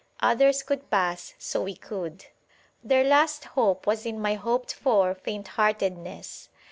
[0.21, 2.25] Others could pass, so we could.
[2.83, 6.47] Their last hope was in my hoped for faintheartedness.